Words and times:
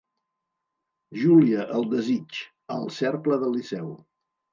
"Júlia, 1.23 1.65
el 1.79 1.85
desig", 1.91 2.39
al 2.77 2.87
Cercle 2.97 3.39
del 3.45 3.55
Liceu. 3.59 3.93